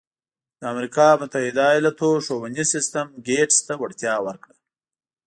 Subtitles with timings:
[0.59, 4.55] د امریکا متحده ایالتونو ښوونیز سیستم ګېټس ته وړتیا ورکړه.